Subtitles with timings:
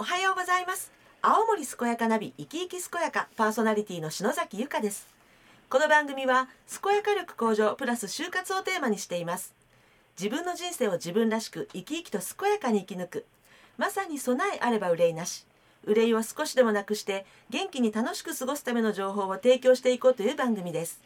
[0.00, 0.90] おはようございます。
[1.20, 5.06] 青森健やかナビ生き生き健やかパーソナリティの篠崎由香です。
[5.68, 6.48] この番組は
[6.82, 9.52] 健やか力向上プラス就活をテーマにしています。
[10.18, 13.26] 自分の人生を自分らしく生き生きと健やかに生き抜く。
[13.76, 15.44] まさに備えあれば憂いなし。
[15.84, 21.02] 憂いを少しでもなくして元気に楽しく過ごすための情報を提供していこうという番組です。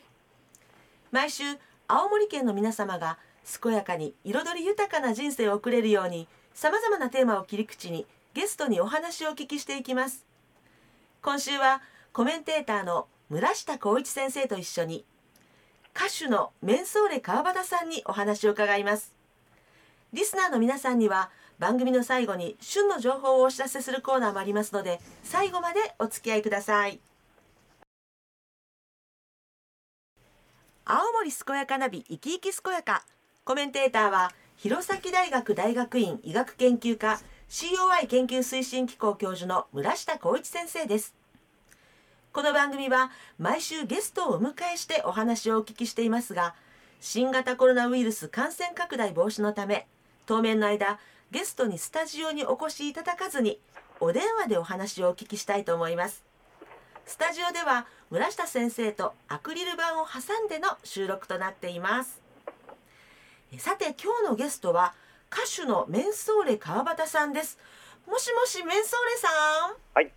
[1.10, 1.42] 毎週
[1.88, 3.18] 青森県の皆様が
[3.60, 10.26] 健やかに彩り豊かな人生を送れるようにさまざまなテーマを切り口にゲストにお話をお聞きしていきます。
[11.22, 11.82] 今週は
[12.12, 15.04] コメンテーターの村下光一先生と一緒に
[15.94, 19.14] 歌手のメンソーレ川端さんにお話を伺います。
[20.12, 26.98] リスナーの皆さんには番組の最後に旬の情報をお知らせするコーナーもありますので最後までお付き合いください。
[30.84, 33.06] 青森健やかナビ生き生き健やか
[33.44, 37.20] コメンテーターは弘前大学大学院医学研究科
[37.54, 41.14] COI 研究推進機構教授の村下光一先生です。
[42.32, 46.56] この番組は毎週ゲストをお迎えしてお話をお聞きしていますが
[47.00, 49.86] 新型コロナウイルス感染拡大防止のため
[50.26, 50.98] 当面の間
[51.30, 53.60] ゲストにスタジオにお越しいただかずに
[54.00, 56.24] お電話でお話をお聞きしたいと思います。
[57.06, 62.20] スタジオでは村下先生とアクリル板を挟んでの収録となっています。
[63.58, 64.92] さて今日のゲストは
[65.34, 67.58] 歌手のメンソーレ川端さんです。
[68.06, 69.28] もしもしメンソーレさ
[69.72, 69.74] ん？
[69.94, 70.12] はい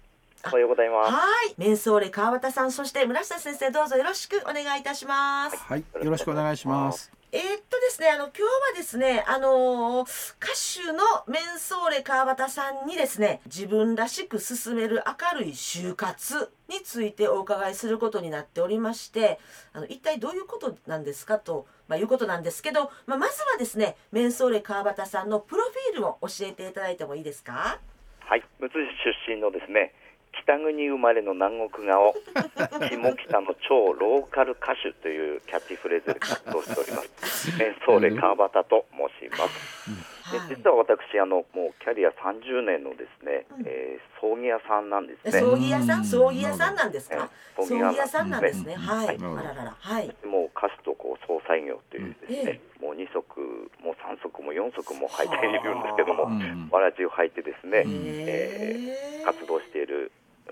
[0.45, 1.11] おはようございます。
[1.11, 1.55] はい。
[1.57, 5.57] メンソーレ川端さんそして村下先生どうぞよろしくお願いいたします。
[5.57, 19.39] はいよろしくお願いしますえー、っとですねあの今日はですねあのー、歌手のメンソーレ川端さんにですね自分らしく進める明るい就活についてお伺いすることになっておりまして
[19.73, 27.79] あの一体どういうことなんですかと、まあ、いうことなんですけど、まあ、まずはですねメンソーレ川端さんのプロフィールを教えていただいてもいいですか？
[28.21, 29.93] はいむつ出身のですね
[30.43, 32.13] 北国生まれの南国顔。
[32.89, 37.57] 下北の超ローカル歌手というキャッチフレーズで活動しております。
[37.57, 45.31] メンソーレ川端と申します、で実は私あのもうキャリア30年のですね、うん、えー、葬儀屋さんなんですね。
[45.39, 46.05] 葬儀屋さん？
[46.05, 49.75] 葬儀屋さんなんですか、葬儀屋さんなんですね、はい、あららら。
[49.79, 50.15] はい。
[50.25, 53.39] もう歌手とこう総裁業というですね、えー、もう2足
[53.81, 56.29] もう3足も4足も履いているんですけども
[56.71, 60.11] わらじを履いてですね、えー、活動している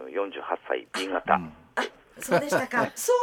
[0.09, 1.39] 48歳 B 型、
[2.19, 2.91] そうでしたか。
[2.95, 3.13] 総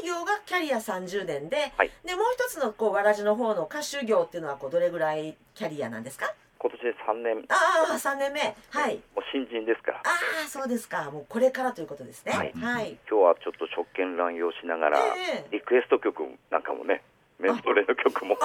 [0.00, 6.34] 裁業がキャリア30年で、はい、でもう一つのこうわらじの方の歌手業っていうのはこうどれぐらいキャリアなんですか？
[6.58, 7.44] 今年で3年。
[7.48, 7.54] あ
[7.90, 8.40] あ3年目。
[8.70, 8.96] はい。
[9.16, 9.98] もう新人ですから。
[9.98, 10.02] あ
[10.44, 11.10] あそうですか。
[11.10, 12.32] もうこれからということですね。
[12.32, 17.02] はい、はい、今日はちょっと職権乱用しながら、えー、リクエスト曲なんかもね
[17.38, 18.38] メントレの曲も。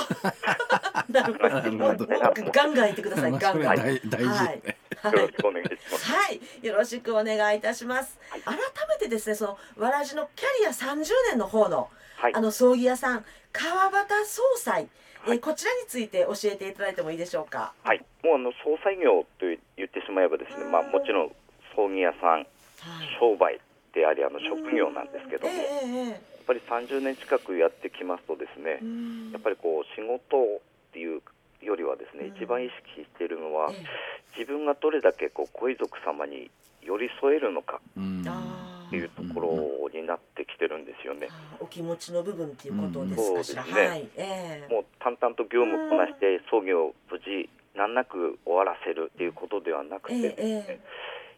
[1.10, 2.06] なるほど。
[2.52, 3.32] ガンガン言ってください。
[3.32, 3.76] ガンガン。
[3.76, 6.12] 大事、はいよろしくお願いします。
[6.12, 8.18] はい、よろしくお願いいたします。
[8.30, 8.58] はい、改
[8.90, 14.88] めてですね、そのわらじのキャリア30年の方の、はい、あの葬儀屋さん川端総裁、
[15.22, 17.74] はい、えこちらについて教えていただいてもいいでしょうか？
[17.84, 19.46] はい、もうあの総裁業と
[19.78, 21.32] 言ってしまえばですね、まあもちろん
[21.76, 22.48] 葬儀屋さん、
[23.20, 23.60] 商売
[23.94, 25.54] でありあの職業なんですけども。
[25.54, 28.80] えー、やっぱり30年近くやってきますとですね、
[29.34, 30.38] やっぱりこう仕事
[30.90, 31.22] っていう
[31.62, 33.70] よりはですね、一番意識しているのは、
[34.38, 36.50] 自分がどれだけこうご遺族様に
[36.84, 37.82] 寄り添えるのか
[38.88, 39.40] っていうとこ
[39.92, 41.28] ろになってきてるんですよね。
[41.60, 43.64] お気持ちの部分っていうことですかしら。
[43.64, 43.88] そうですね。
[43.88, 44.10] はい。
[44.16, 50.80] えー、もう淡々と業務をこなして葬儀を無事難なく終わらせるっていうことではなくて、ねえ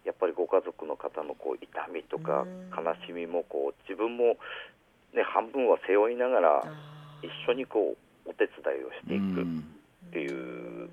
[0.05, 4.37] ー、やっぱりご家族の方のこう痛みとか悲しみもこう自分も
[5.13, 6.63] ね半分は背負いながら
[7.21, 9.78] 一緒にこうお手伝いをしていく。
[10.09, 10.89] っていう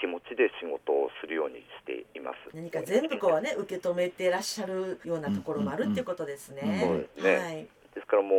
[0.00, 2.56] 気持ちで仕事をするようにしています。
[2.56, 6.80] 何か全部こうね受け止めてらっしゃるようなところもあるっていうことですね。
[6.82, 7.54] そうですね、はい、
[7.94, 8.34] ですからも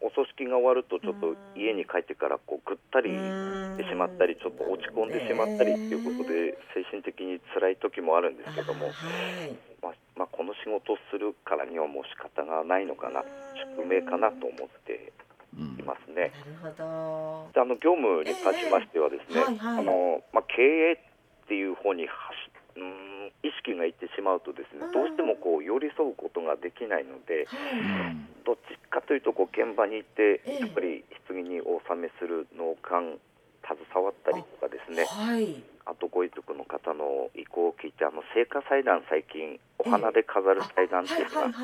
[0.00, 8.92] うお葬式が終わるとちょっと家に帰ってからこうぐったりしてしまったりちょっと落ち込んでしまったりっていうことで精神的に辛い時もあるんですけども、はい。
[9.82, 13.24] まあまあ、この仕事をするからにはもう仕方がないのかな。
[13.74, 15.12] 宿命かなと思って
[15.78, 16.32] いますね。
[16.62, 17.60] なるほど。
[17.60, 27.46] あの業務に関しましてはですね、えーはいはい、あのまあ経営っていう方にうん意識がいってしまうとですね、どうしてもこう寄り添うことができないので、
[28.44, 33.18] どっちかというとこう現場に行ってやっぱり棺にお納めする納棺
[33.64, 41.58] 携わったりとかですね、はい、あとご遺族の方の意向を聞いてあの聖火祭壇最近お花で飾る祭壇っていうのが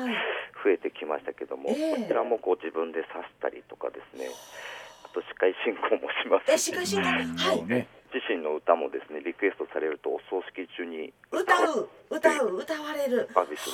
[0.63, 1.75] 増えてきましたけども、こ
[2.07, 4.29] ちらもこう自分で刺したりとかですね
[5.05, 6.57] あと司会進行もします。
[6.57, 7.07] し、司会進行？
[7.37, 7.87] はい。
[8.13, 13.29] 自身の歌もですねリクエストされるとお葬式中に歌う歌うう歌われる。
[13.33, 13.73] サービスも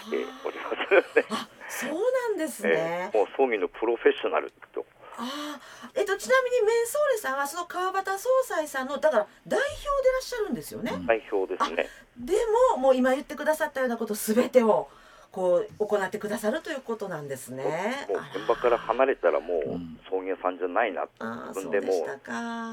[0.00, 1.26] しております。
[1.30, 2.72] あそうなんですね、
[3.10, 4.84] えー、もう葬儀のプロフェッショナルと
[5.20, 5.60] あ
[5.94, 10.92] えっと、ちなみにメンソーレさんはその川端総裁さんのだから代表でいらっしゃるんですよね。
[11.06, 11.86] 代表ですね
[12.16, 12.34] で
[12.74, 14.88] ももう今言ってくださったようなことすべてを
[15.32, 17.62] こう行ってくださるということなんですね。
[18.08, 19.62] もう現場から離れたらもう
[20.10, 21.06] 葬儀屋さんじゃないな、
[21.48, 21.92] 自分でも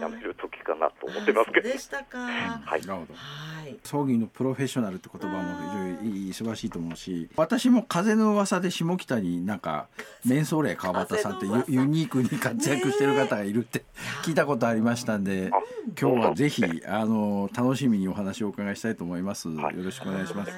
[0.01, 1.69] やめる時かなと思ってますけど。
[1.69, 2.17] でしたか。
[2.17, 2.81] はい。
[2.81, 3.13] なるほど。
[3.13, 3.77] はい。
[3.83, 9.87] 葬儀のプロフェッショナルって言葉も非常に素晴らしいと思うし、私も風の噂で下北になんか
[10.25, 13.83] メンソーレ川端さんってユニークに活躍してる方がいるって
[14.23, 15.51] 聞いたことありましたんで、
[15.99, 19.47] 今日はぜひあの楽しみにお話をお伺いしたいと思います。
[19.47, 20.51] よろしくお願いします。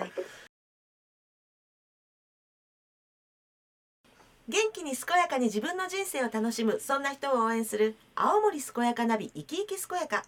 [4.49, 10.23] 元気に健やかに自分の人生を楽しむそんな人を応援する青森健やかナビ生き生き健やか。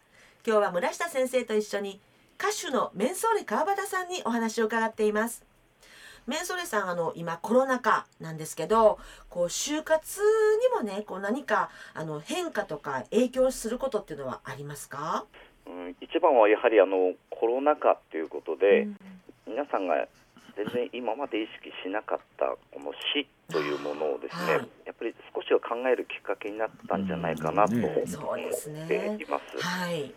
[0.46, 2.00] 今日は村下先生と一緒に
[2.38, 5.44] 歌手のメンソーレ川端さんにお話を伺っています。
[6.28, 10.22] メンソーレさんあの今コロナ禍なんですけどこう就活
[10.78, 15.26] にもねこう何かあの変化とか影響することっていうのはありますか、
[15.66, 18.98] うん、一番はやはりあのコロナ禍ということで、うん、
[19.48, 19.96] 皆さんが
[20.56, 29.58] 全然今まで意識しなかったこの死というものをですね、はい、やっぱり少しは考えるきっかけになったんじゃないかなと思っています。
[29.60, 30.14] はい、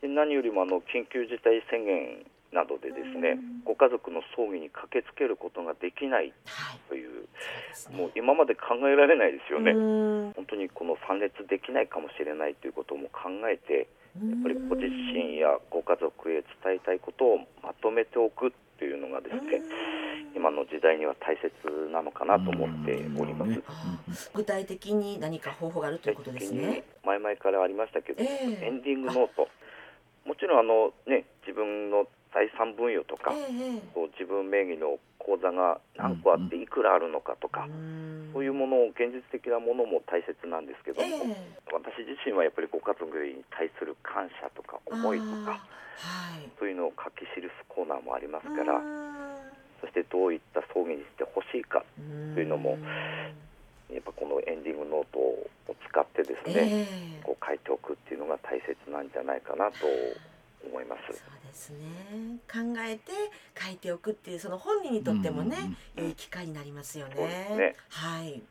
[0.00, 6.32] で何よりもあの緊急事態宣言などでですね、ご家族の葬儀に駆けつけることができない
[6.88, 7.28] という、
[7.86, 9.74] はい、もう今まで考えられないですよね。
[10.32, 13.86] 本当にこの参列できないかもしれないということも考えて、
[14.16, 19.62] やっぱりご自身やご家族へ伝えたいことをまとめておくというのがですね、
[20.34, 21.50] 今の時代には大切
[21.92, 23.46] なのかなと思っておりま
[24.14, 24.30] す。
[24.32, 26.84] 具体的に何か方法があるということですね。
[27.04, 29.48] 前々からありましたけど、えー、エンディングノート。
[30.24, 45.60] もちろんあのね自分の財産分与とか、えー、こう自分名義の口座が何個あっていくらあるのかとか、うん、そういうものを現実的なものも大切なんですけども、えー、私自身はやっぱりご家族に対する感謝とか思いとか、
[46.00, 48.80] はい、そういうのを書き記すコーナーもありますから、
[49.80, 51.84] そしてどういった葬儀にしてほしいか
[52.34, 52.78] というのも、
[53.92, 55.48] やっぱこのエンディングノートを
[55.88, 56.88] 使ってですね、
[57.20, 59.86] えー、こう書いておくっていうのが大切なんじゃないかなと
[60.68, 61.02] 思います。
[61.08, 62.38] そうですね。
[62.50, 63.12] 考えて
[63.58, 65.56] 書いておくっていうその本人にとってもね、
[65.96, 67.14] うん、いい機会になりますよね。
[67.56, 68.42] ねはい。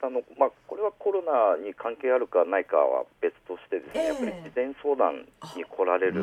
[0.00, 5.24] あのまあこれはコロナに関係あるかないかは別としてですね、えー、やっぱり事前相談
[5.56, 6.22] に来られる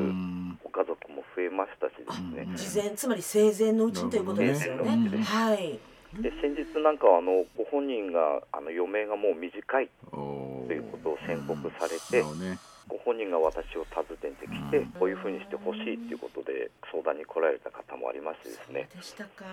[0.64, 2.48] ご家族も増えましたしですね。
[2.56, 5.24] 事前つまり生前のうちということですよね。
[5.24, 5.80] はい。
[6.20, 12.36] で先日なんかはあのご本人があの余命がもう短いということを宣告されて、ご
[13.04, 18.90] 本人が私を訪ねてきて、こういうふうにしてほしいということで相談に来られた方もありましてですね。
[18.96, 19.46] でしたか。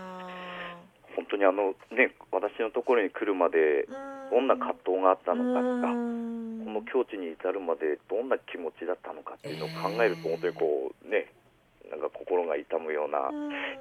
[1.16, 3.88] 本当にあの、ね、私のところに来るまで
[4.30, 11.32] どんな葛藤があったのかとかこの境地に至るまでどんな気持ちだったのかっていうのを考えると本当にこうね
[11.90, 13.32] なんか心が痛むような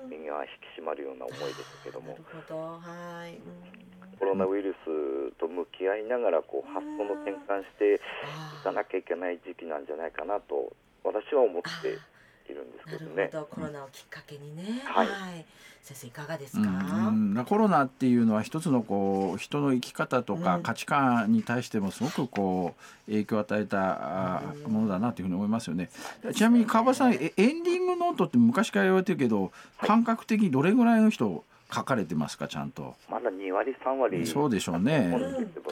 [0.10, 2.18] 身が引き締まるような思いですけども。
[2.50, 3.87] はい
[4.20, 10.74] コロナウイルスと向き合いながらこう発想の転換していかなきゃいけない時期なんじゃないかなと
[11.04, 13.30] 私は思っているんですけどね。
[13.50, 15.46] コロナをきっかけにね、はい、はい、
[15.82, 22.76] 先生いかがですか、うん、コロナっていうのは一つのこう人の生き方とか価値観に対してもすごくこ
[23.08, 25.90] う影響を与えたものだなというふうに思いますよね。
[26.34, 31.44] ちなみに川端さんエンディングノートって昔から言われてるけど、感覚的にどれぐらいの人
[31.74, 32.96] 書かれてますかちゃんと。
[33.10, 35.10] まだ2割3割そうでしょうね、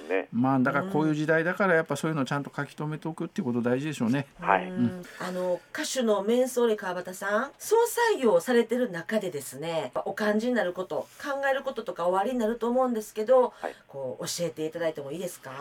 [0.10, 4.28] ね、まあだからこういう時代だからやっぱそういうのをちゃんと書き留めておくっていうこと大事でしょうね。
[4.40, 15.52] はい、うん、あの歌手のメンソーレ川端さん総裁業をされてる中でですねお感じになること考えることとかおありになると思うんですけど、はい、こう教えていただいてもいいですか？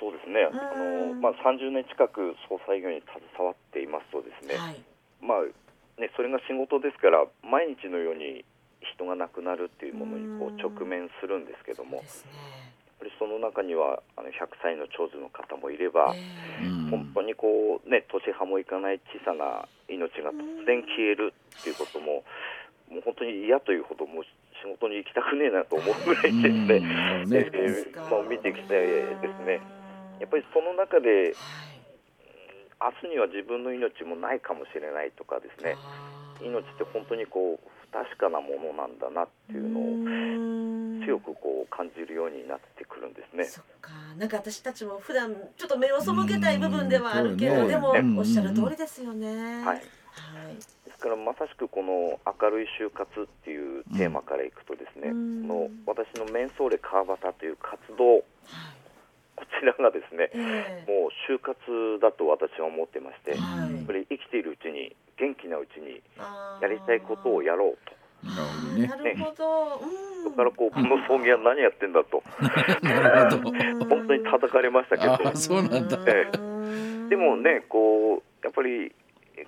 [0.00, 0.48] そうですね。
[0.52, 4.80] あの、まあ、30年近く総裁業に携わっていますとですね、はい、
[5.22, 5.42] まあ
[6.00, 8.44] ねそれが仕事ですから毎日のように
[8.98, 12.04] 人が亡くなるっていうものにこう直面するんですけども、やっ
[12.98, 16.14] ぱりその中にはあの100歳の長寿の方もいれば、
[16.90, 22.26] 本当にこうね年派もいかない小さな命が突然消えるっていうことも、
[22.90, 24.24] もう本当に嫌というほどもう
[24.58, 26.82] 仕事に行きたくねえなと思うぐらいですね、
[28.10, 29.62] まあ、見てきてですね、
[30.18, 31.36] やっぱりその中で、
[32.80, 35.76] 明日には自分の命もないかもしれないとかですね、
[36.42, 43.44] 命って本当にこう確かなものなんだなっていうのを強くこう感じるようになってくるんですね。
[43.44, 43.92] そっか。
[44.18, 49.62] なんか私たちも普段ちょっと目を背けたい部分ではあるけど、でもおっしゃる通りですよね。
[49.62, 49.80] はい、はい。
[50.84, 58.24] ですからまさしくこの明るい就活っていうテーマからいくとですね、うん、の私のメンソーレ川端という活動、
[59.36, 61.56] こちらがですね、えー、もう就活
[62.02, 66.00] だと私は思ってまして、はい、やっぱり生きているうちに元気なうちに
[66.60, 67.98] やりたいことをやろうと。
[68.24, 70.30] なるほど。
[70.30, 72.22] だからこうこの葬儀は何やってんだと。
[72.82, 73.50] なるほど。
[73.86, 75.36] 本当に叩かれましたけど。
[75.36, 75.98] そうなんだ。
[76.06, 78.92] ええ、でもねこうやっぱり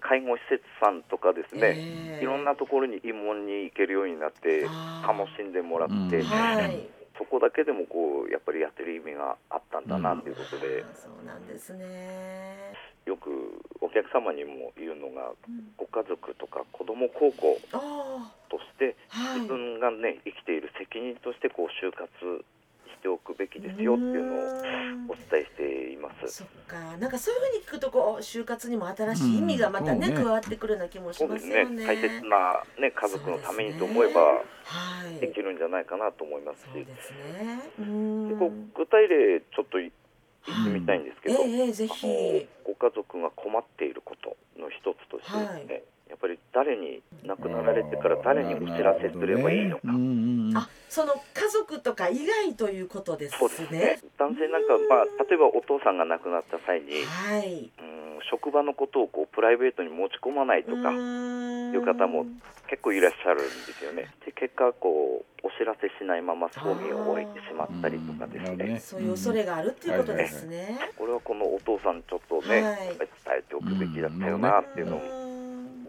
[0.00, 4.62] 介護施設さんとかですね、えー、いろんなところに慰問に行けるようになって
[5.06, 6.88] 楽しんでもらって、うんはい、
[7.20, 12.72] そこだけでもこうやっぱりやってる意味があったんだなということで、うん、そうなんですね。
[13.04, 17.60] よくお客様にも言うのが、うん、ご家族とか子ども高校
[18.48, 18.96] として、
[19.36, 22.08] 自分がね生きている責任としてこう就活
[23.00, 24.38] しておくべきですよっていうのを
[25.08, 26.36] お伝えしています。
[26.36, 31.76] そっか、なんかそういうふうに聞くとこう就活にも新しい意味がまたね、うんね加わってくるような気もしますよね。
[31.76, 34.20] ね大切なね家族のためにと思えば、
[35.18, 36.66] できるんじゃないかなと思いますし。
[36.72, 37.60] そうですね。
[37.80, 38.28] うん。
[38.28, 39.90] でこう具体例ちょっと言っ
[40.64, 45.74] てみたいんですけど、えー、ぜひご家族が困っていることの一つとしてですね。
[45.74, 49.82] はいやっぱり誰に亡くなられてから誰にお知らせすればいいのか。
[50.58, 53.38] あ、その家族とか以外ということですね。
[53.38, 54.00] そうですね。
[54.18, 58.00] 男性なんかまあ例えばお父さんが亡くなった際に、はい、うん
[58.30, 60.94] 職場のことをこうプライベートに持ち込まないとかい
[61.78, 62.26] う方も
[62.68, 64.08] 結構いらっしゃるんですよね。
[64.26, 68.80] で結果こうお知らせしないまま葬儀を終えてしまったりとかですね。
[68.80, 70.78] そういう恐れがあるっていうことですね。
[70.96, 72.98] これはこのお父さんちょっとね、はい、伝
[73.38, 75.19] えておくべきだったよなっていうのを。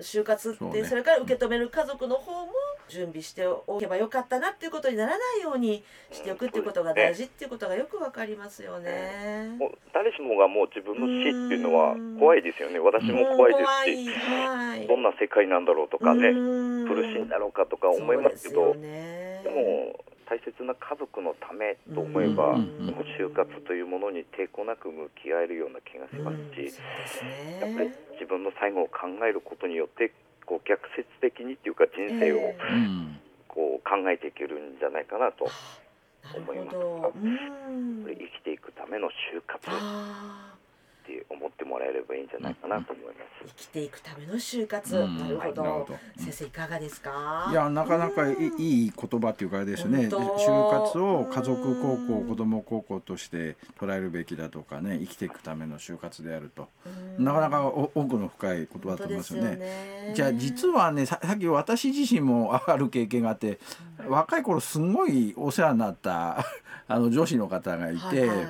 [0.02, 2.52] 就活ってそれから受け止める家族の方も
[2.90, 9.56] 準備しておけばよかったなっていうことにならないようにしておくっていうことが大事っていうことがよくわかりますよね。
[9.58, 12.80] もう誰しもがもう自分の死っていうのは怖いですよね。
[12.80, 13.60] 私も怖いで
[13.96, 22.56] すし、はい、どんな世界なんだろうとかね、苦しいんだろうかとか思いますけど、でね、でも大切な家族のためと思えば、
[23.20, 26.80] 就活というものに抵抗なく向き合えるような気がしますし、
[27.60, 30.14] やっぱり自分の最後を考えることによって
[30.46, 32.56] こう逆説的にっていうか人生を
[33.50, 35.52] こう考えていけるんじゃないかなと
[36.34, 36.78] 思います。
[36.78, 37.12] が、
[38.08, 39.68] 生きていくための就活
[41.82, 43.16] らえればいいんじゃないかなと思います。
[43.44, 45.80] 生きていくための就活、うん、なるほど、は
[46.16, 47.50] い、先生いかがですか？
[47.52, 48.34] いやなかなかい
[48.86, 50.10] い言葉っていうかですね。
[50.10, 56.70] 就活を家族高校子ども高校として捉えるべきだとかね生きていくための就活であると、
[57.18, 59.56] なかなか奥の深い言葉だと思いますよね。
[59.56, 60.14] ね。
[60.16, 63.60] じゃあ実はねさっき私自身もある経験があって、
[64.08, 66.46] 若い頃すごいお世話になった
[66.88, 68.48] あの女子の方がいて、はいはい、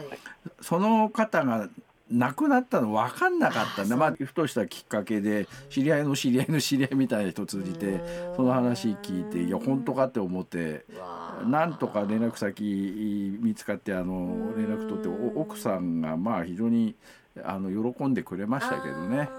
[0.60, 1.70] その方が
[2.12, 3.96] 亡くなったの分かんなかったんだ。
[3.96, 8.02] まあふとしたきっかけで知り合いの知り合いの知り合いみたいな人を通じて
[8.36, 10.86] その話聞いていや本当かって思って
[11.46, 16.96] なんとか連絡先見つかってあの連絡取って奥さんがまあ非常に
[17.44, 19.30] あの喜んでくれましたけどね。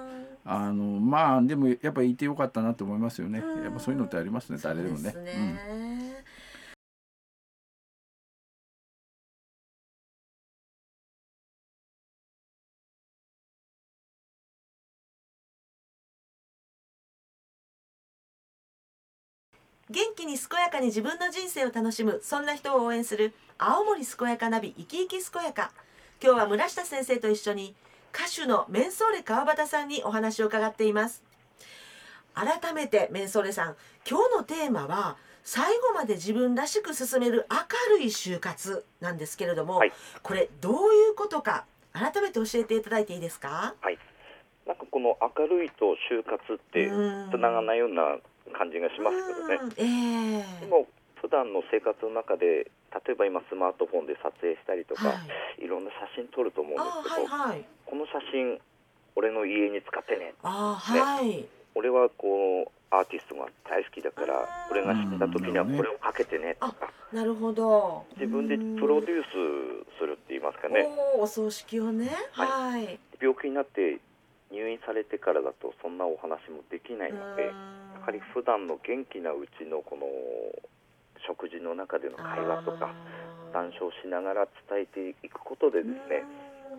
[0.45, 3.39] あのまあでもやっぱりいてよかったなと思いますよね。
[3.63, 5.15] やっぱそういうのってありますね誰でもね。
[5.77, 5.92] うん
[19.91, 25.73] 元気に健やかに自分の人生を楽しむそんな人を応援する青森健やかナビ生き生き健やか。
[26.23, 27.75] 今日は村下先生と一緒に
[28.15, 31.23] 歌手のメンソーレ川端さんにお話を伺っています。
[32.35, 33.77] 改めてメンソーレさん
[34.09, 43.75] 今日のテーマは最後まで自分らしく進める明るい就活なんですけれども、はい、これどういうことか改めて教えていただいていいですか？
[43.81, 43.99] はい。
[44.67, 48.17] なんかこの明るいと就活ってつながないような
[48.51, 50.87] 感じがしますけどね、えー、でも
[51.21, 52.67] 普段の生活の中で
[53.07, 55.15] 例えば今スマートフォンで撮影したりとか、は
[55.59, 58.59] い、いろんな写真撮ると思うんですけど、はいはい、この写真
[59.15, 60.35] 俺の家に使ってね。
[60.43, 66.57] あ、はい、俺はこうアーティストが大好きだから俺が死んだ時にはこれをかけてね。
[66.61, 68.05] とか、なるほど。
[68.17, 70.87] 自分でプロデュースするって言いますかね。
[71.19, 73.99] お葬式をね、はい、病気になって
[74.53, 80.07] 入院されてからだとそんなお話もできないのでやはり普段の元気なうちのこの
[81.27, 82.93] 食事の中での会話とか
[83.53, 86.25] 談笑しながら伝えていくことでですね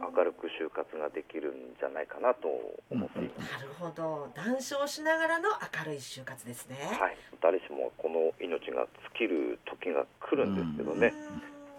[0.01, 2.49] 明るく就活ができるんじゃないかなと
[2.89, 3.51] 思っています。
[3.53, 4.27] なるほど。
[4.33, 5.49] 談笑しながらの
[5.85, 6.77] 明るい就活ですね。
[6.99, 11.13] はい、誰しもこの命が尽きる時が来るんですけどね、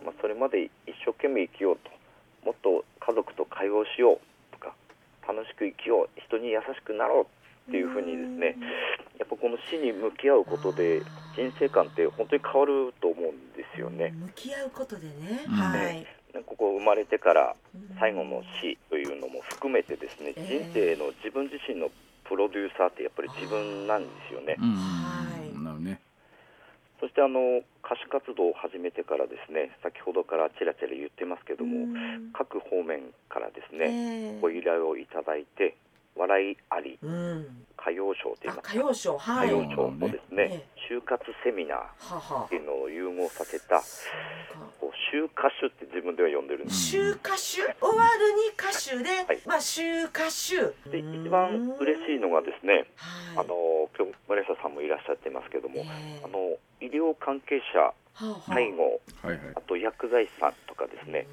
[0.05, 1.91] まあ、それまで一生懸命生きようと
[2.47, 4.34] もっと家族と会話をしよう
[5.27, 7.27] 楽しく生きよう人に優しくなろうっ
[7.69, 8.57] っていうふうにですね
[9.19, 11.01] やっぱこの死に向き合うことで
[11.35, 14.13] 人生観って本当に変わると思うんですよね。
[14.15, 16.07] 向き合うことでね、はい、
[16.47, 17.57] ここ生まれてから
[17.99, 21.91] 最後の死というのも含めてですね、人生の自分自身の
[22.25, 24.57] プロデューサーってやっぱり自分なんですよね。
[24.59, 26.01] はい、ね。
[27.01, 31.87] そしてあの歌手活動を始めてからですね先ほどからちらちら言ってますけども、
[32.33, 35.77] 各方面からですね、ご依頼をいただいて
[36.17, 38.73] 笑いあり、うん、歌謡賞といいますか。
[38.73, 43.81] 歌謡賞、はい、歌謡賞とですね、ね就活セミナーっていうのを融合させた
[44.81, 46.97] こう就歌手って自分では呼んでるんです。
[46.97, 47.65] 就歌手終
[47.97, 50.73] わるに歌手で、はい、まあ就歌手。
[50.91, 57.93] で一番嬉しいのがですね、はい、あの今日村下さんもいらっしゃってますけども、えー、あの医療関係者
[58.47, 61.27] 介護、はいはい、あと薬剤師さんとかですね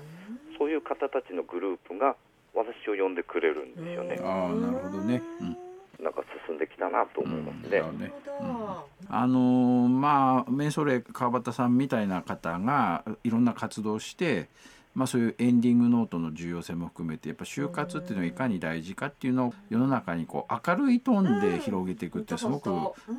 [0.58, 2.16] そういう方たちのグループが
[2.56, 4.20] 私を呼んでくれるんですよね。
[4.24, 5.61] ああなるほどね、うん
[6.02, 7.80] なんか進んできたなと思いますね。
[7.80, 8.48] うんねうん、
[9.08, 14.50] あのー、まあメンソレ川端さんみたいな方がいろんな活動して、
[14.96, 22.70] まあ、そういうエンディングノートの重要性も含めてやっぱ就活っていうのはいかに大事かっていうのを世の中にこう明るいトーンで広げていくってすごく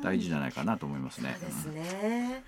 [0.03, 1.35] 大事じゃないかなと思いますね。
[1.39, 2.43] そうですね。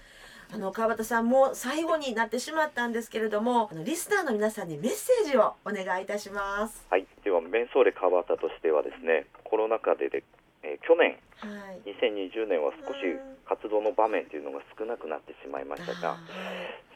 [0.56, 6.88] あの川端さんも最後になってしまったんですけれどもあのリスナーの皆さんにメッセージをお願いいたします。
[6.90, 7.06] はい。
[7.26, 10.24] ではメンソーレ川端としてはですねコロナ禍でで、
[10.64, 13.04] えー、去年、はい、2020年は少し
[13.44, 16.16] 活動の場面というのが少なくなってしまいましたが、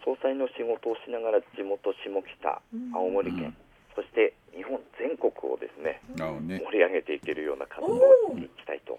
[0.08, 2.62] 総裁の仕事をしながら地元下北
[2.96, 3.52] 青森県、
[3.92, 6.64] そして日本全国をですね、ね。
[6.64, 8.00] 盛り上げていけるような活動を
[8.32, 8.96] していきたいと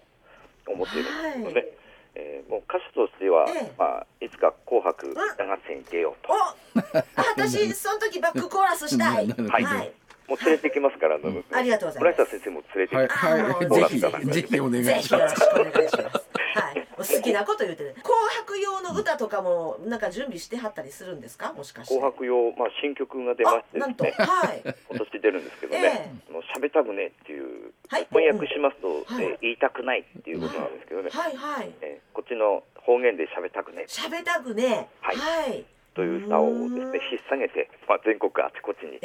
[0.69, 1.81] 思っているんですので、はい。
[2.15, 6.33] えー、もう歌手としては、ええ、まあ、いつか「紅白歌合戦」に出ようと。
[7.15, 9.27] 私その時バックコーラスしたい。
[9.49, 9.93] はい、はい
[10.31, 12.15] もう連れてきますから、うん、ありがとうございます。
[12.15, 13.25] 村下先生も連れてきます。
[13.25, 15.49] はい、はい、ぜひ、ぜひお願いします。
[15.51, 16.31] お願いします。
[16.53, 17.95] はい、好きなこと言ってね。
[18.03, 21.95] 紅白用の歌とかも、なんか準備してはったりするんですか、もしかして。
[21.95, 24.25] 紅白用、まあ、新曲が出ましてですね。
[24.25, 24.61] はい。
[24.63, 26.11] 今年出るんですけどね。
[26.27, 31.09] えー、もう喋たくねっていう、はい、翻訳しますと、うん、えー、言いたくないっていうことなんですけどね。
[31.11, 33.85] はい、はい、えー、こっちの方言で喋たくね。
[33.87, 34.89] 喋たくね。
[35.01, 35.15] はい。
[35.17, 35.65] はい。
[35.93, 38.95] という歌をですね引っ提げて、まあ、全国あちこちに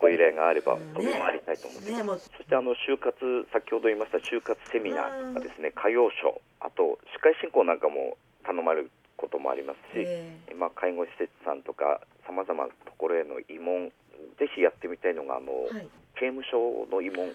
[0.00, 3.12] ご依頼があれば飛び回りたいと思ってます、ね、そしてあの就活
[3.52, 8.16] 先ほど言いました就活セミナーとかですね歌謡ショーあと司会進行なんかも
[8.48, 10.08] 頼まれることもありますし、
[10.56, 13.92] まあ、介護施設さんとかさまざまなところへの慰問
[14.40, 17.30] ぜひやってみたいのがあの、はい、刑務所の慰問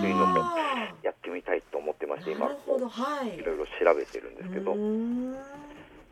[0.00, 0.38] というのも
[1.02, 4.74] やってみたいと思ってまして今、はい、いろいろ調べてるんですけど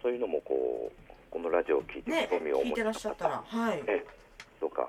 [0.02, 4.04] そういうのもこうこのラジオを聞いて興味を持った方、ね、はい、え
[4.60, 4.88] どうか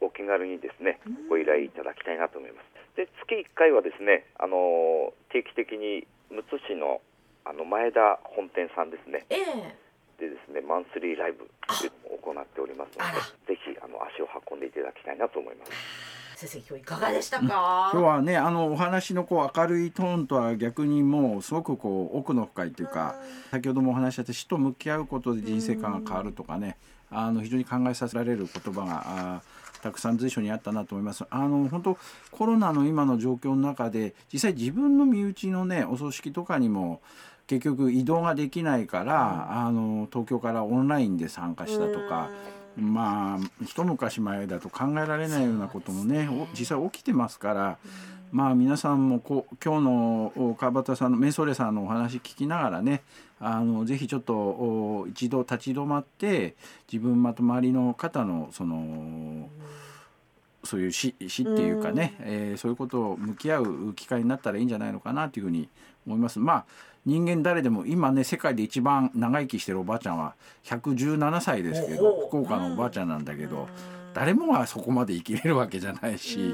[0.00, 2.96] おお気軽にですねご依頼いただきたいなと思います。
[2.96, 7.00] で月1回はですねあの定期的にむつ市の
[7.44, 9.24] あの前田本店さんですね。
[9.30, 13.04] えー、でですねマンスリーライブを行っておりますの
[13.46, 15.72] で、ぜひあの足を運んでいただきたいなと思います。
[16.38, 23.16] 先生今日いかがでしたか、今日はねあのお話のこう明るいトーンとは逆にもうすごくこう奥の深いというか、
[23.50, 26.76] 先ほどもお話しした死と向き合うことで人生観が変わるとかね、
[27.10, 29.42] あの非常に考えさせられる言葉があ
[29.82, 31.24] たくさん随所にあったなと思います。
[31.28, 31.98] あの本当
[32.30, 37.00] コロナの今の状況の中で実際自分の身内のねお葬式とかにも
[37.48, 42.30] 結局移動ができないから、あの東京からオンラインで参加したとか。
[42.76, 46.28] まあ一昔前だと考えられないようなこともね
[46.58, 47.78] 実際起きてますから、
[48.30, 53.02] まあ皆さんもこ今日の川端さんのメンソレさんのお話聞きながらね
[53.40, 56.56] あのぜひちょっと一度立ち止まって
[56.90, 59.48] 自分まと周りの方のその。
[60.64, 65.68] そういう死死っていうかね、えー、そういうことを向き合う機会になったらいいんじゃないのかなというふうに
[66.08, 66.38] 思います。
[66.38, 66.64] まあ
[67.06, 73.68] 人間誰でも今ね世界で一番長生きしてるおばあちゃんは117歳ですけど福岡のおばあちゃんなんだけど
[74.14, 76.52] 誰もがそこまで生きれるわけじゃないし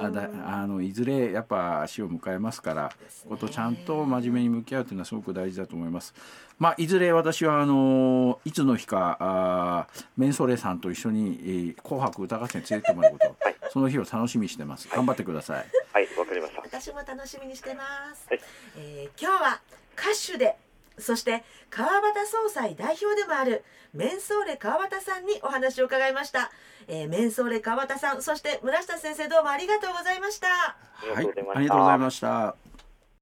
[0.00, 2.92] あだあのいずれやっぱ死を迎えますから
[3.28, 6.12] ことちゃんと真面目に向き合うというのはすごく大事だと思います。
[6.58, 9.86] まあ、いずれ私はあのいつの日かあ
[10.16, 14.88] メンソレさんと一緒に、えー、紅白歌合戦連れてってもらうこと、はい、その日を楽しみにしてます。
[14.88, 15.66] 頑張ってください。
[15.92, 16.63] はいわ、かりました。
[16.80, 17.84] 私も楽しみにしてま
[18.16, 18.26] す。
[18.28, 18.40] はい、
[18.76, 19.60] えー、今日は
[19.96, 20.56] 歌手で
[20.98, 26.50] そして川端総裁代表でもあるメンソーレ川端さんにお話を伺いました、
[26.88, 30.48] えー、メンソーレ川端さんそして村下先生どうもありがとうございました。
[30.48, 30.74] は
[31.12, 31.26] いあり
[31.68, 32.56] がとうございました